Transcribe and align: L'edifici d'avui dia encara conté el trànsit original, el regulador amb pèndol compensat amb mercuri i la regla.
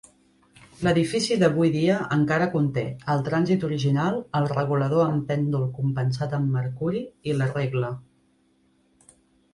L'edifici 0.85 1.35
d'avui 1.41 1.69
dia 1.75 1.97
encara 2.15 2.47
conté 2.55 2.85
el 3.15 3.21
trànsit 3.29 3.65
original, 3.69 4.17
el 4.41 4.49
regulador 4.55 5.05
amb 5.11 5.29
pèndol 5.33 5.69
compensat 5.77 6.37
amb 6.39 6.53
mercuri 6.59 7.03
i 7.33 7.37
la 7.43 7.51
regla. 7.57 7.97